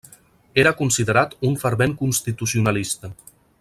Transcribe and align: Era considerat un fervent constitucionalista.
Era 0.61 0.71
considerat 0.79 1.37
un 1.51 1.59
fervent 1.65 1.95
constitucionalista. 2.03 3.17